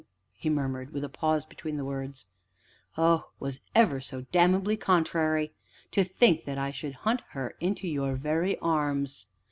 he 0.33 0.49
murmured, 0.49 0.91
with 0.93 1.03
a 1.03 1.09
pause 1.09 1.45
between 1.45 1.77
the 1.77 1.85
words. 1.85 2.25
"Oh, 2.97 3.29
was 3.39 3.61
ever 3.75 3.97
anything 3.97 4.07
so 4.21 4.25
damnably 4.31 4.75
contrary! 4.75 5.53
To 5.91 6.03
think 6.03 6.43
that 6.45 6.57
I 6.57 6.71
should 6.71 6.95
hunt 7.05 7.21
her 7.33 7.53
into 7.59 7.87
your 7.87 8.15
very 8.15 8.57
arms! 8.57 9.27